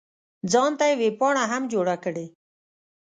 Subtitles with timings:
[0.51, 2.25] ځان ته یې ویبپاڼه هم جوړه کړې.